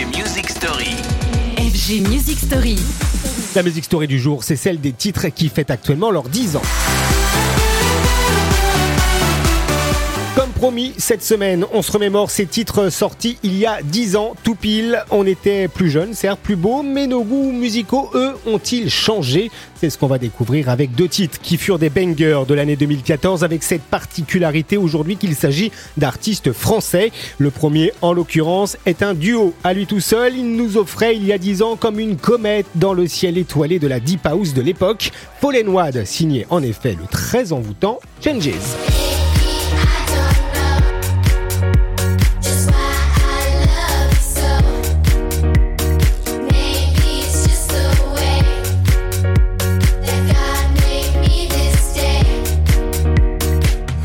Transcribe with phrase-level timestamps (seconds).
[0.00, 0.96] FG Music Story.
[1.58, 2.78] FG Music Story.
[3.54, 6.62] La musique story du jour, c'est celle des titres qui fêtent actuellement leurs 10 ans.
[10.40, 14.34] Comme promis, cette semaine, on se remémore ces titres sortis il y a 10 ans,
[14.42, 15.04] tout pile.
[15.10, 19.50] On était plus jeunes, certes plus beaux, mais nos goûts musicaux, eux, ont-ils changé?
[19.78, 23.44] C'est ce qu'on va découvrir avec deux titres qui furent des bangers de l'année 2014,
[23.44, 27.12] avec cette particularité aujourd'hui qu'il s'agit d'artistes français.
[27.36, 29.52] Le premier, en l'occurrence, est un duo.
[29.62, 32.64] À lui tout seul, il nous offrait il y a 10 ans comme une comète
[32.76, 35.12] dans le ciel étoilé de la Deep House de l'époque.
[35.42, 38.54] Paul Wad signé en effet le très envoûtant Changes.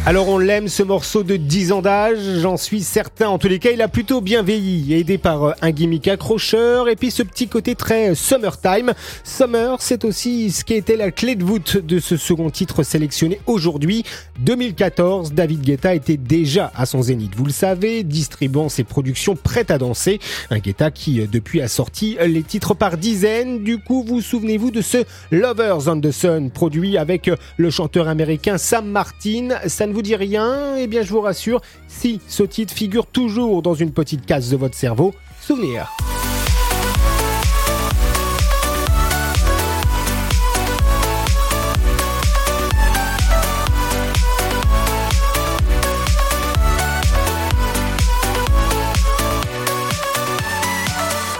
[0.07, 3.27] Alors on l'aime ce morceau de 10 ans d'âge, j'en suis certain.
[3.27, 6.87] En tous les cas, il a plutôt bien vieilli, aidé par euh, un gimmick accrocheur
[6.89, 8.93] et puis ce petit côté très euh, summertime.
[9.23, 13.39] Summer, c'est aussi ce qui était la clé de voûte de ce second titre sélectionné
[13.47, 14.03] aujourd'hui.
[14.41, 19.71] 2014, David Guetta était déjà à son zénith, vous le savez, distribuant ses productions prêtes
[19.71, 20.19] à danser.
[20.51, 23.63] Un Guetta qui euh, depuis a sorti les titres par dizaines.
[23.63, 28.59] Du coup, vous souvenez-vous de ce Lovers on the Sun produit avec le chanteur américain
[28.59, 29.49] Sam Martin.
[29.95, 33.91] Vous dit rien Eh bien, je vous rassure, si ce titre figure toujours dans une
[33.91, 35.89] petite case de votre cerveau, souvenir.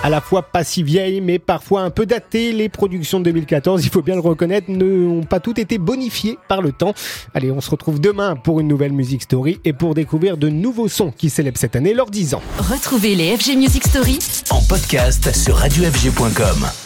[0.06, 2.52] À la fois pas si vieilles, mais parfois un peu datées.
[2.52, 6.62] Les productions de 2014, il faut bien le reconnaître, n'ont pas toutes été bonifiées par
[6.62, 6.94] le temps.
[7.34, 10.90] Allez, on se retrouve demain pour une nouvelle Music Story et pour découvrir de nouveaux
[10.90, 12.44] sons qui célèbrent cette année leurs 10 ans.
[12.60, 14.20] Retrouvez les FG Music Story
[14.52, 16.85] En podcast sur radiofg.com.